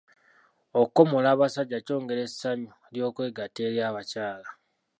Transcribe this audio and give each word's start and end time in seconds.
Okukomola 0.81 1.27
abasajja 1.35 1.77
kyongera 1.85 2.21
essanyu 2.27 2.69
ly'okwegatta 2.93 3.59
eri 3.67 3.79
abakyala. 3.89 4.49